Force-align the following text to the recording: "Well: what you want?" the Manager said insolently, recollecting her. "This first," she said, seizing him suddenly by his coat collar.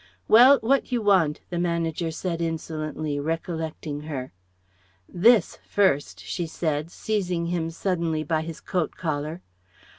"Well: 0.27 0.57
what 0.63 0.91
you 0.91 0.99
want?" 0.99 1.41
the 1.51 1.59
Manager 1.59 2.09
said 2.09 2.41
insolently, 2.41 3.19
recollecting 3.19 3.99
her. 4.07 4.33
"This 5.07 5.59
first," 5.63 6.19
she 6.19 6.47
said, 6.47 6.89
seizing 6.89 7.45
him 7.45 7.69
suddenly 7.69 8.23
by 8.23 8.41
his 8.41 8.61
coat 8.61 8.95
collar. 8.97 9.43